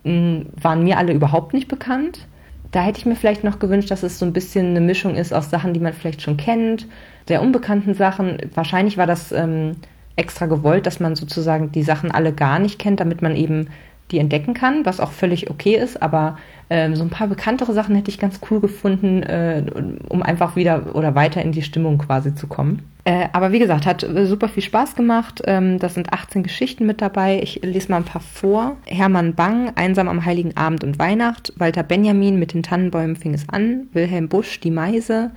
[0.04, 2.28] waren mir alle überhaupt nicht bekannt.
[2.76, 5.32] Da hätte ich mir vielleicht noch gewünscht, dass es so ein bisschen eine Mischung ist
[5.32, 6.86] aus Sachen, die man vielleicht schon kennt,
[7.26, 8.36] sehr unbekannten Sachen.
[8.54, 9.76] Wahrscheinlich war das ähm,
[10.14, 13.68] extra gewollt, dass man sozusagen die Sachen alle gar nicht kennt, damit man eben
[14.10, 16.38] die entdecken kann, was auch völlig okay ist, aber
[16.70, 19.62] ähm, so ein paar bekanntere Sachen hätte ich ganz cool gefunden, äh,
[20.08, 22.82] um einfach wieder oder weiter in die Stimmung quasi zu kommen.
[23.04, 25.42] Äh, aber wie gesagt, hat super viel Spaß gemacht.
[25.44, 27.40] Ähm, das sind 18 Geschichten mit dabei.
[27.40, 28.76] Ich lese mal ein paar vor.
[28.84, 31.52] Hermann Bang, Einsam am Heiligen Abend und Weihnacht.
[31.56, 33.88] Walter Benjamin, mit den Tannenbäumen fing es an.
[33.92, 35.30] Wilhelm Busch, Die Meise.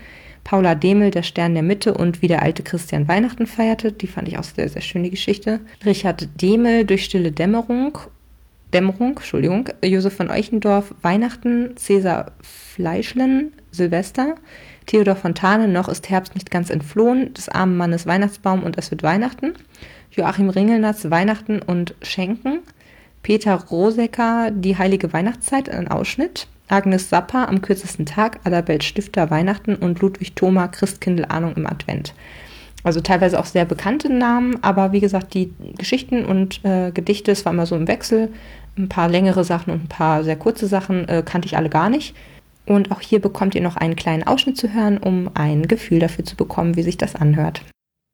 [0.44, 3.92] Paula Demel, Der Stern der Mitte und wie der alte Christian Weihnachten feierte.
[3.92, 5.60] Die fand ich auch sehr, sehr schön, die Geschichte.
[5.86, 8.00] Richard Demel, Durch stille Dämmerung
[8.74, 14.36] Dämmerung, Entschuldigung, Josef von Eichendorf, Weihnachten, Cäsar Fleischlen, Silvester,
[14.86, 19.04] Theodor Fontane, noch ist Herbst nicht ganz entflohen, des armen Mannes Weihnachtsbaum und es wird
[19.04, 19.54] Weihnachten,
[20.12, 22.60] Joachim Ringelnatz, Weihnachten und Schenken,
[23.22, 29.76] Peter Rosecker, Die heilige Weihnachtszeit, ein Ausschnitt, Agnes Sapper, Am kürzesten Tag, Adalbert Stifter, Weihnachten
[29.76, 32.14] und Ludwig Thoma, Christkindl, Ahnung im Advent.
[32.84, 37.46] Also teilweise auch sehr bekannte Namen, aber wie gesagt, die Geschichten und äh, Gedichte, es
[37.46, 38.32] war immer so im Wechsel.
[38.78, 41.90] Ein paar längere Sachen und ein paar sehr kurze Sachen äh, kannte ich alle gar
[41.90, 42.16] nicht.
[42.66, 46.24] Und auch hier bekommt ihr noch einen kleinen Ausschnitt zu hören, um ein Gefühl dafür
[46.24, 47.62] zu bekommen, wie sich das anhört.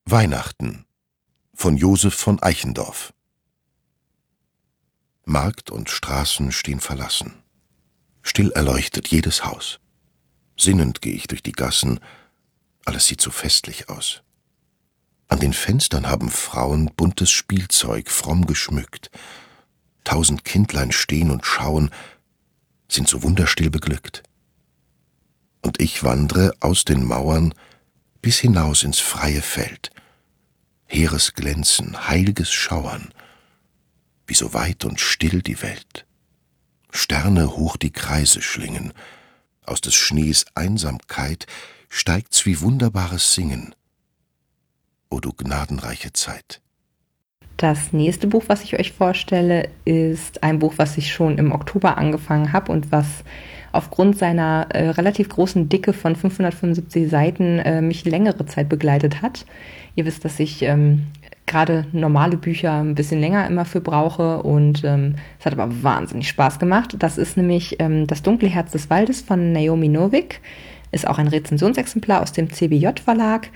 [0.06, 0.86] Weihnachten
[1.54, 3.14] von Josef von Eichendorf
[5.26, 7.34] Markt und Straßen stehen verlassen.
[8.22, 9.80] Still erleuchtet jedes Haus.
[10.58, 12.00] Sinnend gehe ich durch die Gassen.
[12.86, 14.22] Alles sieht so festlich aus.
[15.28, 19.10] An den Fenstern haben Frauen buntes Spielzeug fromm geschmückt.
[20.04, 21.90] Tausend Kindlein stehen und schauen,
[22.88, 24.22] sind so wunderstill beglückt.
[25.62, 27.56] Und ich wandre aus den Mauern
[28.22, 29.90] bis hinaus ins freie Feld.
[30.86, 33.12] Heeres Glänzen, heilges Schauern,
[34.28, 36.06] wie so weit und still die Welt.
[36.92, 38.94] Sterne hoch die Kreise schlingen,
[39.66, 41.48] aus des Schnees Einsamkeit
[41.90, 43.74] steigt's wie wunderbares Singen
[45.16, 46.62] o du gnadenreiche Zeit.
[47.58, 51.98] Das nächste Buch, was ich euch vorstelle, ist ein Buch, was ich schon im Oktober
[51.98, 53.24] angefangen habe und was
[53.72, 59.46] aufgrund seiner äh, relativ großen Dicke von 575 Seiten äh, mich längere Zeit begleitet hat.
[59.96, 61.08] Ihr wisst, dass ich ähm,
[61.46, 66.28] gerade normale Bücher ein bisschen länger immer für brauche und ähm, es hat aber wahnsinnig
[66.28, 66.98] Spaß gemacht.
[67.00, 70.42] Das ist nämlich ähm, Das dunkle Herz des Waldes von Naomi Novik,
[70.92, 73.50] ist auch ein Rezensionsexemplar aus dem CBJ Verlag.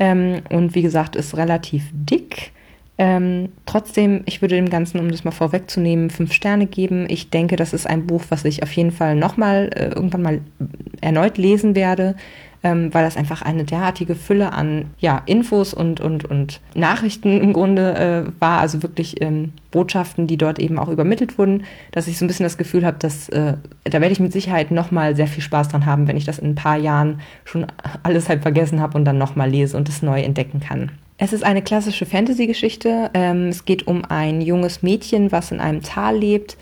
[0.00, 2.50] Ähm, und wie gesagt, ist relativ dick.
[2.98, 7.06] Ähm, trotzdem, ich würde dem Ganzen, um das mal vorwegzunehmen, fünf Sterne geben.
[7.08, 10.40] Ich denke, das ist ein Buch, was ich auf jeden Fall nochmal äh, irgendwann mal
[11.00, 12.16] erneut lesen werde,
[12.62, 17.52] ähm, weil das einfach eine derartige Fülle an ja, Infos und, und, und Nachrichten im
[17.52, 22.18] Grunde äh, war, also wirklich ähm, Botschaften, die dort eben auch übermittelt wurden, dass ich
[22.18, 25.26] so ein bisschen das Gefühl habe, dass äh, da werde ich mit Sicherheit nochmal sehr
[25.26, 27.66] viel Spaß dran haben, wenn ich das in ein paar Jahren schon
[28.02, 30.90] alles halt vergessen habe und dann nochmal lese und es neu entdecken kann.
[31.22, 33.10] Es ist eine klassische Fantasy-Geschichte.
[33.12, 36.56] Ähm, es geht um ein junges Mädchen, was in einem Tal lebt.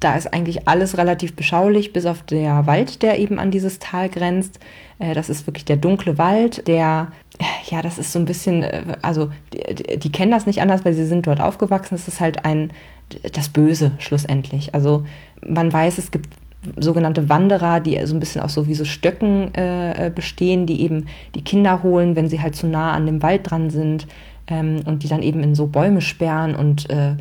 [0.00, 4.08] Da ist eigentlich alles relativ beschaulich, bis auf der Wald, der eben an dieses Tal
[4.08, 4.58] grenzt.
[5.00, 7.08] Äh, das ist wirklich der dunkle Wald, der,
[7.68, 10.92] ja, das ist so ein bisschen, äh, also die, die kennen das nicht anders, weil
[10.92, 11.96] sie sind dort aufgewachsen.
[11.96, 12.72] Es ist halt ein,
[13.32, 14.74] das Böse schlussendlich.
[14.74, 15.04] Also
[15.44, 16.28] man weiß, es gibt
[16.76, 20.82] sogenannte Wanderer, die so ein bisschen auch so wie so Stöcken äh, äh, bestehen, die
[20.82, 24.06] eben die Kinder holen, wenn sie halt zu nah an dem Wald dran sind
[24.46, 27.14] ähm, und die dann eben in so Bäume sperren und äh,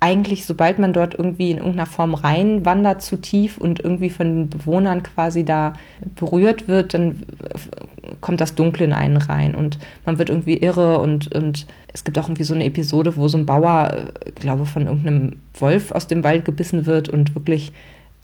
[0.00, 4.48] eigentlich, sobald man dort irgendwie in irgendeiner Form reinwandert zu tief und irgendwie von den
[4.48, 5.74] Bewohnern quasi da
[6.16, 7.22] berührt wird, dann
[8.22, 12.18] kommt das Dunkle in einen rein und man wird irgendwie irre und, und es gibt
[12.18, 13.92] auch irgendwie so eine Episode, wo so ein Bauer,
[14.24, 17.72] äh, glaube von irgendeinem Wolf aus dem Wald gebissen wird und wirklich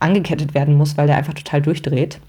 [0.00, 2.20] angekettet werden muss, weil der einfach total durchdreht.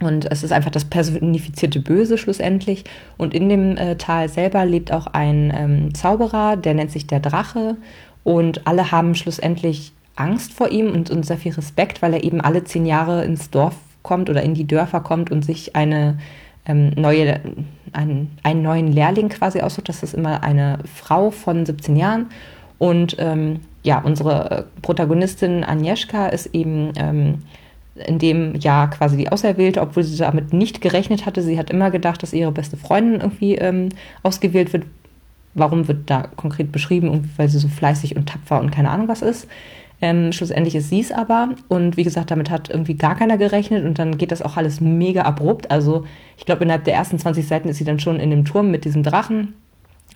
[0.00, 2.84] Und es ist einfach das personifizierte Böse schlussendlich.
[3.16, 7.18] Und in dem äh, Tal selber lebt auch ein ähm, Zauberer, der nennt sich der
[7.18, 7.76] Drache.
[8.24, 12.40] Und alle haben schlussendlich Angst vor ihm und, und sehr viel Respekt, weil er eben
[12.40, 16.18] alle zehn Jahre ins Dorf kommt oder in die Dörfer kommt und sich eine
[16.66, 17.40] ähm, neue,
[17.92, 19.88] einen, einen neuen Lehrling quasi aussucht.
[19.88, 22.26] Das ist immer eine Frau von 17 Jahren.
[22.78, 27.42] Und ähm, ja, unsere Protagonistin Agnieszka ist eben ähm,
[28.06, 31.42] in dem Jahr quasi die Auserwählte, obwohl sie damit nicht gerechnet hatte.
[31.42, 33.88] Sie hat immer gedacht, dass ihre beste Freundin irgendwie ähm,
[34.22, 34.84] ausgewählt wird,
[35.54, 37.30] Warum wird da konkret beschrieben?
[37.36, 39.48] Weil sie so fleißig und tapfer und keine Ahnung was ist.
[40.00, 41.50] Ähm, schlussendlich ist sie es aber.
[41.68, 43.84] Und wie gesagt, damit hat irgendwie gar keiner gerechnet.
[43.84, 45.70] Und dann geht das auch alles mega abrupt.
[45.70, 46.04] Also
[46.36, 48.84] ich glaube, innerhalb der ersten 20 Seiten ist sie dann schon in dem Turm mit
[48.84, 49.54] diesem Drachen.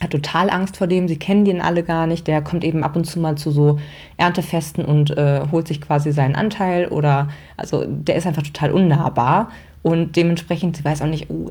[0.00, 1.08] Hat total Angst vor dem.
[1.08, 2.26] Sie kennen den alle gar nicht.
[2.26, 3.78] Der kommt eben ab und zu mal zu so
[4.16, 6.86] Erntefesten und äh, holt sich quasi seinen Anteil.
[6.88, 9.50] Oder also der ist einfach total unnahbar.
[9.82, 11.50] Und dementsprechend, sie weiß auch nicht, uh,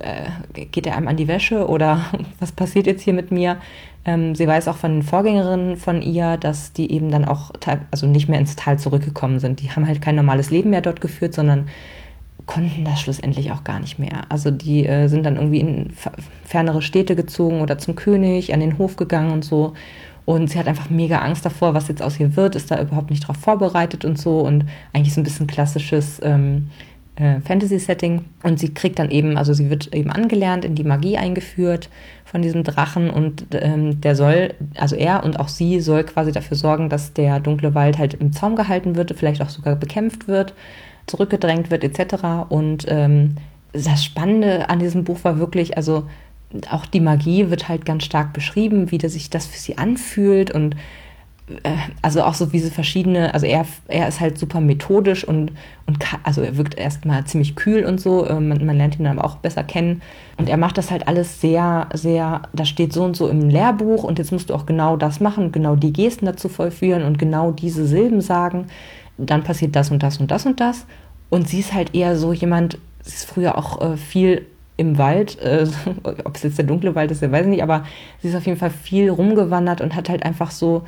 [0.54, 2.06] geht er einem an die Wäsche oder
[2.40, 3.58] was passiert jetzt hier mit mir?
[4.06, 7.52] Ähm, sie weiß auch von den Vorgängerinnen von ihr, dass die eben dann auch
[7.92, 9.62] also nicht mehr ins Tal zurückgekommen sind.
[9.62, 11.68] Die haben halt kein normales Leben mehr dort geführt, sondern
[12.46, 14.24] konnten das schlussendlich auch gar nicht mehr.
[14.30, 15.94] Also die äh, sind dann irgendwie in
[16.44, 19.74] fernere Städte gezogen oder zum König, an den Hof gegangen und so.
[20.26, 23.10] Und sie hat einfach mega Angst davor, was jetzt aus ihr wird, ist da überhaupt
[23.10, 24.40] nicht drauf vorbereitet und so.
[24.40, 26.70] Und eigentlich so ein bisschen klassisches ähm,
[27.22, 28.26] äh, Fantasy-Setting.
[28.44, 31.90] Und sie kriegt dann eben, also sie wird eben angelernt, in die Magie eingeführt
[32.26, 36.58] von diesem Drachen und ähm, der soll, also er und auch sie soll quasi dafür
[36.58, 40.54] sorgen, dass der dunkle Wald halt im Zaum gehalten wird, vielleicht auch sogar bekämpft wird,
[41.08, 42.48] zurückgedrängt wird etc.
[42.50, 43.36] Und ähm,
[43.74, 46.08] das Spannende an diesem Buch war wirklich, also
[46.70, 50.76] auch die Magie wird halt ganz stark beschrieben, wie sich das für sie anfühlt und
[52.02, 55.52] also auch so diese verschiedene, also er, er ist halt super methodisch und,
[55.86, 59.18] und also er wirkt erstmal ziemlich kühl und so, äh, man, man, lernt ihn dann
[59.18, 60.02] aber auch besser kennen.
[60.38, 64.04] Und er macht das halt alles sehr, sehr, da steht so und so im Lehrbuch
[64.04, 67.52] und jetzt musst du auch genau das machen, genau die Gesten dazu vollführen und genau
[67.52, 68.68] diese Silben sagen,
[69.18, 70.86] dann passiert das und das und das und das.
[71.30, 74.46] Und sie ist halt eher so jemand, sie ist früher auch äh, viel
[74.78, 75.68] im Wald, äh,
[76.04, 77.84] ob es jetzt der dunkle Wald ist, weiß ich nicht, aber
[78.22, 80.84] sie ist auf jeden Fall viel rumgewandert und hat halt einfach so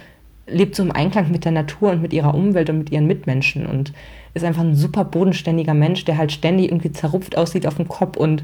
[0.47, 3.65] lebt so im Einklang mit der Natur und mit ihrer Umwelt und mit ihren Mitmenschen
[3.65, 3.93] und
[4.33, 8.17] ist einfach ein super bodenständiger Mensch, der halt ständig irgendwie zerrupft aussieht auf dem Kopf
[8.17, 8.43] und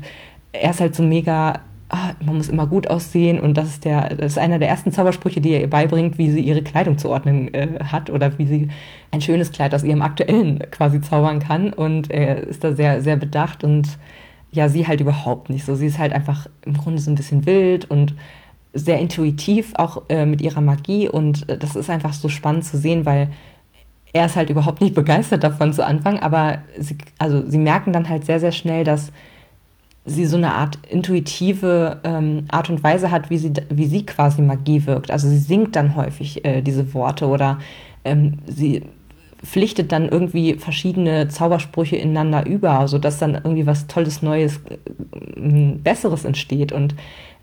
[0.52, 4.16] er ist halt so mega, ah, man muss immer gut aussehen und das ist der,
[4.16, 7.10] das ist einer der ersten Zaubersprüche, die er ihr beibringt, wie sie ihre Kleidung zu
[7.10, 8.70] ordnen äh, hat oder wie sie
[9.12, 13.18] ein schönes Kleid aus ihrem aktuellen quasi zaubern kann und er ist da sehr, sehr
[13.18, 13.98] bedacht und
[14.52, 15.76] ja, sie halt überhaupt nicht so.
[15.76, 18.16] Sie ist halt einfach im Grunde so ein bisschen wild und
[18.74, 21.10] sehr intuitiv, auch äh, mit ihrer Magie.
[21.10, 23.30] Und äh, das ist einfach so spannend zu sehen, weil
[24.14, 28.10] er ist halt überhaupt nicht begeistert davon zu Anfang, aber sie, also sie merken dann
[28.10, 29.12] halt sehr, sehr schnell, dass
[30.06, 34.42] sie so eine Art intuitive ähm, Art und Weise hat, wie sie, wie sie quasi
[34.42, 35.12] Magie wirkt.
[35.12, 37.60] Also sie singt dann häufig äh, diese Worte oder
[38.06, 38.84] ähm, sie
[39.44, 46.26] pflichtet dann irgendwie verschiedene Zaubersprüche ineinander über, sodass dann irgendwie was Tolles, Neues, äh, Besseres
[46.26, 46.72] entsteht.
[46.72, 46.96] Und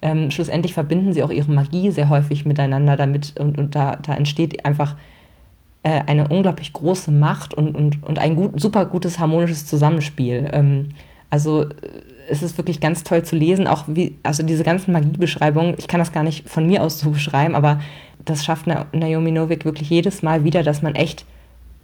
[0.03, 4.15] ähm, schlussendlich verbinden sie auch ihre Magie sehr häufig miteinander damit und, und da, da
[4.15, 4.97] entsteht einfach
[5.83, 10.51] äh, eine unglaublich große Macht und, und, und ein gut, super gutes harmonisches Zusammenspiel.
[10.53, 10.89] Ähm,
[11.31, 11.69] also äh,
[12.29, 16.01] es ist wirklich ganz toll zu lesen, auch wie, also diese ganzen Magiebeschreibungen, ich kann
[16.01, 17.81] das gar nicht von mir aus so beschreiben, aber
[18.25, 21.25] das schafft Naomi Novik wirklich jedes Mal wieder, dass man echt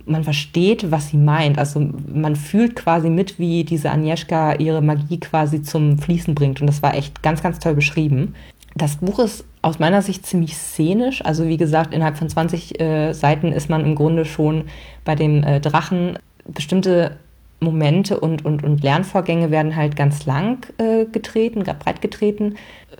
[0.06, 1.58] man versteht, was sie meint.
[1.58, 6.60] Also man fühlt quasi mit, wie diese Agnieszka ihre Magie quasi zum Fließen bringt.
[6.60, 8.34] Und das war echt ganz, ganz toll beschrieben.
[8.74, 11.24] Das Buch ist aus meiner Sicht ziemlich szenisch.
[11.24, 14.64] Also wie gesagt, innerhalb von 20 äh, Seiten ist man im Grunde schon
[15.04, 16.18] bei dem äh, Drachen.
[16.46, 17.16] Bestimmte
[17.60, 22.56] Momente und, und, und Lernvorgänge werden halt ganz lang äh, getreten, breit getreten,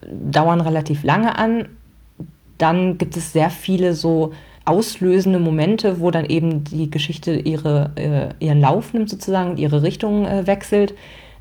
[0.08, 1.66] dauern relativ lange an.
[2.58, 4.32] Dann gibt es sehr viele so
[4.64, 10.26] auslösende Momente, wo dann eben die Geschichte ihre, äh, ihren Lauf nimmt sozusagen, ihre Richtung
[10.26, 10.94] äh, wechselt.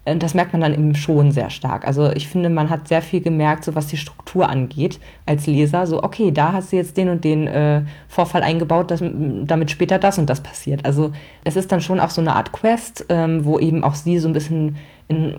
[0.05, 1.85] Äh, das merkt man dann eben schon sehr stark.
[1.85, 5.85] Also ich finde, man hat sehr viel gemerkt, so was die Struktur angeht, als Leser.
[5.85, 9.99] So, okay, da hast du jetzt den und den äh, Vorfall eingebaut, dass, damit später
[9.99, 10.85] das und das passiert.
[10.85, 11.11] Also
[11.43, 14.27] es ist dann schon auch so eine Art Quest, ähm, wo eben auch sie so
[14.27, 15.35] ein bisschen in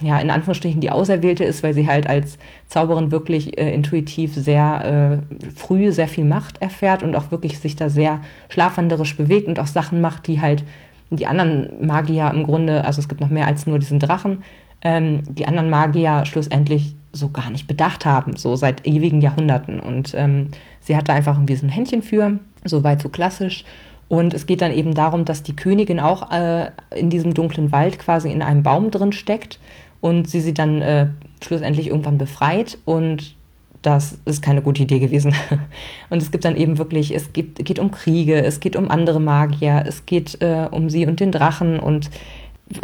[0.00, 5.20] ja, in Anführungsstrichen die Auserwählte ist, weil sie halt als Zauberin wirklich äh, intuitiv sehr
[5.20, 9.60] äh, früh sehr viel Macht erfährt und auch wirklich sich da sehr schlafwanderisch bewegt und
[9.60, 10.64] auch Sachen macht, die halt
[11.10, 14.42] die anderen Magier im Grunde, also es gibt noch mehr als nur diesen Drachen,
[14.82, 19.80] ähm, die anderen Magier schlussendlich so gar nicht bedacht haben, so seit ewigen Jahrhunderten.
[19.80, 20.48] Und ähm,
[20.80, 23.64] sie hat da einfach irgendwie so ein Händchen für, so weit so klassisch.
[24.08, 27.98] Und es geht dann eben darum, dass die Königin auch äh, in diesem dunklen Wald
[27.98, 29.58] quasi in einem Baum drin steckt
[30.00, 31.08] und sie sie dann äh,
[31.42, 33.36] schlussendlich irgendwann befreit und
[33.82, 35.34] das ist keine gute Idee gewesen.
[36.10, 39.20] Und es gibt dann eben wirklich, es gibt, geht um Kriege, es geht um andere
[39.20, 42.10] Magier, es geht äh, um sie und den Drachen und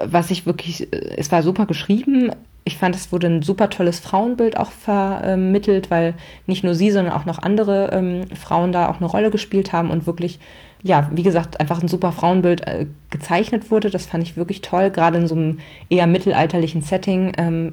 [0.03, 2.31] was ich wirklich, äh, es war super geschrieben.
[2.65, 6.15] Ich fand, es wurde ein super tolles Frauenbild auch vermittelt, weil
[6.47, 9.91] nicht nur sie, sondern auch noch andere ähm, Frauen da auch eine Rolle gespielt haben
[9.91, 10.39] und wirklich
[10.85, 13.89] ja, wie gesagt, einfach ein super Frauenbild äh, gezeichnet wurde.
[13.89, 14.91] Das fand ich wirklich toll.
[14.91, 17.73] Gerade in so einem eher mittelalterlichen Setting ähm,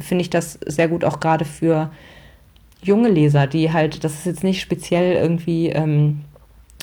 [0.00, 1.92] finde ich das sehr gut auch gerade für
[2.82, 6.22] junge Leser, die halt, das ist jetzt nicht speziell irgendwie ähm,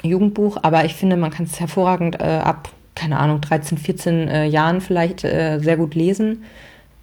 [0.04, 4.46] Jugendbuch, aber ich finde, man kann es hervorragend äh, ab, keine Ahnung, 13, 14 äh,
[4.46, 6.44] Jahren vielleicht äh, sehr gut lesen.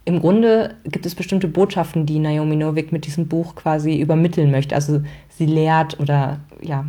[0.07, 4.74] Im Grunde gibt es bestimmte Botschaften, die Naomi Novik mit diesem Buch quasi übermitteln möchte.
[4.74, 6.87] Also sie lehrt oder ja,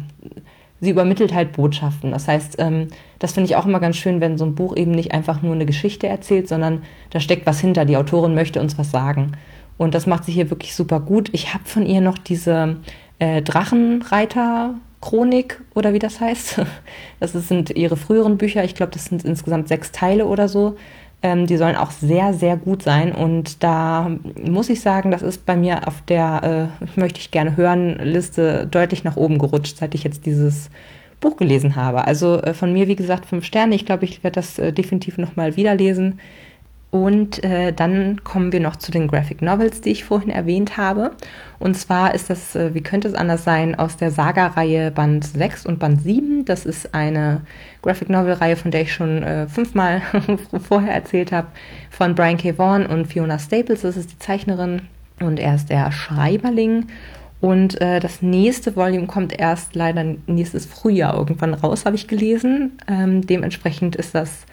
[0.81, 2.11] sie übermittelt halt Botschaften.
[2.11, 4.91] Das heißt, ähm, das finde ich auch immer ganz schön, wenn so ein Buch eben
[4.91, 7.85] nicht einfach nur eine Geschichte erzählt, sondern da steckt was hinter.
[7.85, 9.33] Die Autorin möchte uns was sagen.
[9.77, 11.29] Und das macht sie hier wirklich super gut.
[11.33, 12.77] Ich habe von ihr noch diese
[13.19, 16.61] äh, Drachenreiter-Chronik oder wie das heißt.
[17.19, 18.63] Das sind ihre früheren Bücher.
[18.63, 20.75] Ich glaube, das sind insgesamt sechs Teile oder so.
[21.25, 23.11] Ähm, die sollen auch sehr, sehr gut sein.
[23.11, 24.11] Und da
[24.45, 28.67] muss ich sagen, das ist bei mir auf der äh, möchte ich gerne hören Liste
[28.69, 30.69] deutlich nach oben gerutscht, seit ich jetzt dieses
[31.21, 32.05] Buch gelesen habe.
[32.05, 33.73] Also äh, von mir, wie gesagt, fünf Sterne.
[33.73, 36.19] Ich glaube, ich werde das äh, definitiv nochmal wieder lesen.
[36.91, 41.11] Und äh, dann kommen wir noch zu den Graphic Novels, die ich vorhin erwähnt habe.
[41.59, 45.65] Und zwar ist das, äh, wie könnte es anders sein, aus der Saga-Reihe Band 6
[45.65, 46.45] und Band 7.
[46.45, 47.41] Das ist eine
[47.85, 50.01] Graphic Novel-Reihe, von der ich schon äh, fünfmal
[50.67, 51.47] vorher erzählt habe,
[51.91, 52.57] von Brian K.
[52.57, 53.81] Vaughan und Fiona Staples.
[53.81, 54.81] Das ist die Zeichnerin
[55.19, 56.87] und er ist der Schreiberling.
[57.41, 62.79] Und äh, das nächste Volume kommt erst leider nächstes Frühjahr irgendwann raus, habe ich gelesen.
[62.87, 64.45] Ähm, dementsprechend ist das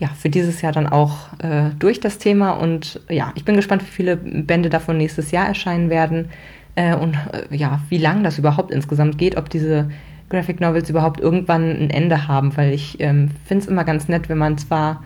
[0.00, 2.52] ja, für dieses Jahr dann auch äh, durch das Thema.
[2.52, 6.30] Und ja, ich bin gespannt, wie viele Bände davon nächstes Jahr erscheinen werden
[6.74, 9.90] äh, und äh, ja, wie lang das überhaupt insgesamt geht, ob diese
[10.34, 14.28] Graphic Novels überhaupt irgendwann ein Ende haben, weil ich ähm, finde es immer ganz nett,
[14.28, 15.02] wenn man zwar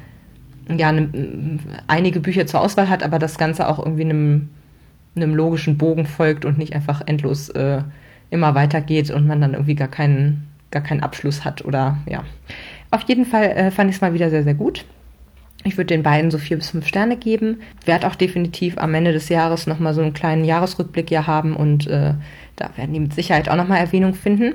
[0.75, 4.49] ja ne, einige Bücher zur Auswahl hat, aber das Ganze auch irgendwie einem,
[5.17, 7.83] einem logischen Bogen folgt und nicht einfach endlos äh,
[8.31, 12.25] immer weitergeht und man dann irgendwie gar keinen, gar keinen Abschluss hat oder ja.
[12.91, 14.85] Auf jeden Fall äh, fand ich es mal wieder sehr, sehr gut.
[15.64, 17.61] Ich würde den beiden so vier bis fünf Sterne geben.
[17.85, 21.87] Werde auch definitiv am Ende des Jahres nochmal so einen kleinen Jahresrückblick ja haben und
[21.87, 22.14] äh,
[22.57, 24.55] da werden die mit Sicherheit auch nochmal Erwähnung finden.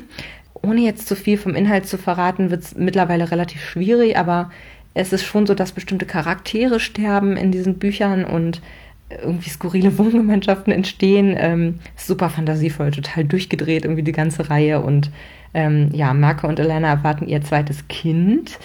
[0.66, 4.50] Ohne jetzt zu viel vom Inhalt zu verraten, wird es mittlerweile relativ schwierig, aber
[4.94, 8.62] es ist schon so, dass bestimmte Charaktere sterben in diesen Büchern und
[9.10, 11.36] irgendwie skurrile Wohngemeinschaften entstehen.
[11.38, 15.12] Ähm, super fantasievoll, total durchgedreht, irgendwie die ganze Reihe und
[15.54, 18.58] ähm, ja, Marco und Elena erwarten ihr zweites Kind.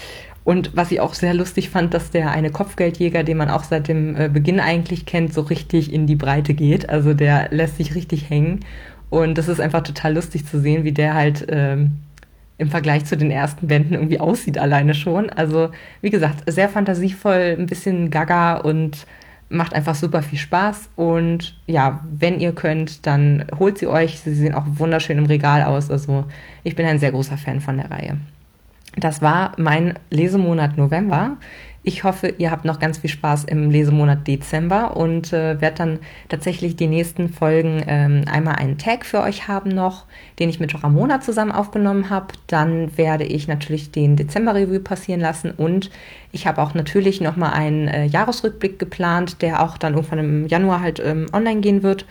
[0.44, 3.88] Und was ich auch sehr lustig fand, dass der eine Kopfgeldjäger, den man auch seit
[3.88, 6.88] dem äh, Beginn eigentlich kennt, so richtig in die Breite geht.
[6.88, 8.60] Also der lässt sich richtig hängen.
[9.10, 11.98] Und das ist einfach total lustig zu sehen, wie der halt ähm,
[12.58, 15.30] im Vergleich zu den ersten Bänden irgendwie aussieht alleine schon.
[15.30, 15.70] Also
[16.02, 19.06] wie gesagt, sehr fantasievoll, ein bisschen gaga und
[19.48, 20.90] macht einfach super viel Spaß.
[20.96, 24.20] Und ja, wenn ihr könnt, dann holt sie euch.
[24.20, 25.90] Sie sehen auch wunderschön im Regal aus.
[25.90, 26.24] Also
[26.64, 28.18] ich bin ein sehr großer Fan von der Reihe.
[28.96, 31.36] Das war mein Lesemonat November.
[31.88, 35.98] Ich hoffe, ihr habt noch ganz viel Spaß im Lesemonat Dezember und äh, werde dann
[36.28, 40.04] tatsächlich die nächsten Folgen ähm, einmal einen Tag für euch haben noch,
[40.38, 42.26] den ich mit Ramona zusammen aufgenommen habe.
[42.46, 45.90] Dann werde ich natürlich den Dezember-Review passieren lassen und
[46.30, 50.82] ich habe auch natürlich nochmal einen äh, Jahresrückblick geplant, der auch dann irgendwann im Januar
[50.82, 52.04] halt ähm, online gehen wird.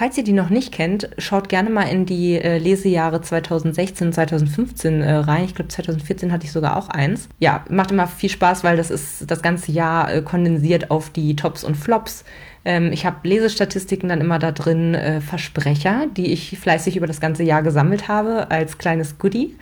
[0.00, 5.02] Falls ihr die noch nicht kennt, schaut gerne mal in die äh, Lesejahre 2016, 2015
[5.02, 5.44] äh, rein.
[5.44, 7.28] Ich glaube, 2014 hatte ich sogar auch eins.
[7.38, 11.36] Ja, macht immer viel Spaß, weil das ist das ganze Jahr äh, kondensiert auf die
[11.36, 12.24] Tops und Flops.
[12.64, 17.20] Ähm, ich habe Lesestatistiken dann immer da drin, äh, Versprecher, die ich fleißig über das
[17.20, 19.54] ganze Jahr gesammelt habe als kleines Goodie.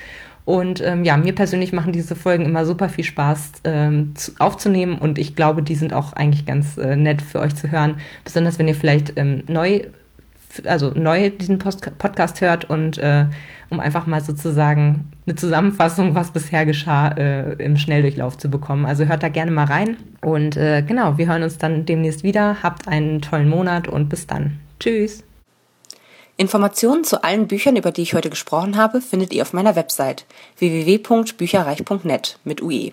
[0.45, 4.99] Und ähm, ja, mir persönlich machen diese Folgen immer super viel Spaß ähm, zu, aufzunehmen
[4.99, 7.97] und ich glaube, die sind auch eigentlich ganz äh, nett für euch zu hören.
[8.23, 9.83] Besonders wenn ihr vielleicht ähm, neu
[10.65, 13.27] also neu diesen Post Podcast hört und äh,
[13.71, 18.87] um einfach mal sozusagen eine Zusammenfassung, was bisher geschah, äh, im Schnelldurchlauf zu bekommen.
[18.87, 19.97] Also hört da gerne mal rein.
[20.23, 22.63] Und äh, genau, wir hören uns dann demnächst wieder.
[22.63, 24.59] Habt einen tollen Monat und bis dann.
[24.81, 25.25] Tschüss.
[26.37, 30.25] Informationen zu allen Büchern, über die ich heute gesprochen habe, findet ihr auf meiner Website
[30.59, 32.93] www.bücherreich.net mit UE.